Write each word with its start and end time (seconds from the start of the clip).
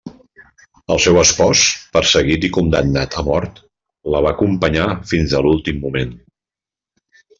El 0.93 1.01
seu 1.03 1.19
espòs, 1.23 1.65
perseguit 1.97 2.47
i 2.49 2.51
condemnat 2.57 3.17
a 3.21 3.25
mort, 3.27 3.61
la 4.15 4.23
va 4.27 4.33
acompanyar 4.37 4.89
fins 5.13 5.37
a 5.37 5.43
l'últim 5.49 5.79
moment. 5.85 6.17